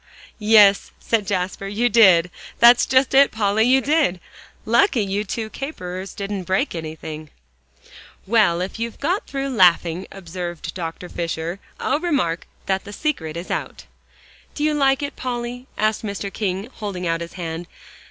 [0.39, 2.31] "Yes," said Jasper, "you did.
[2.57, 4.19] That's just it, Polly, you did.
[4.65, 7.29] Lucky you two caperers didn't break anything."
[8.25, 11.07] "Well, if you've got through laughing," observed Dr.
[11.07, 13.83] Fisher, "I'll remark that the secret is out."
[14.55, 16.33] "Do you like it, Polly?" asked Mr.
[16.33, 17.67] King, holding out his hand.